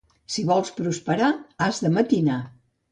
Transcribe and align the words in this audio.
Si 0.35 0.45
vols 0.51 0.71
prosperar, 0.81 1.31
has 1.67 1.85
de 1.87 1.95
matinar. 2.01 2.45